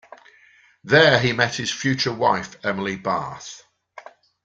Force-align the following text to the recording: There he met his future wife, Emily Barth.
There 0.83 1.19
he 1.19 1.31
met 1.31 1.53
his 1.53 1.69
future 1.69 2.11
wife, 2.11 2.55
Emily 2.65 2.95
Barth. 2.95 3.63